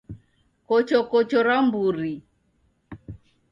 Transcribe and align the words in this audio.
Kochokocho 0.67 1.39
ra 1.47 1.57
mburi. 1.65 2.13